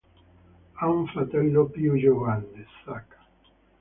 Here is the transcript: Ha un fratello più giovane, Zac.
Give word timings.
Ha 0.73 0.89
un 0.89 1.05
fratello 1.05 1.65
più 1.67 1.95
giovane, 1.95 2.65
Zac. 2.83 3.17